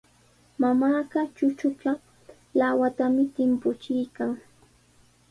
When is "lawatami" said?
2.59-3.23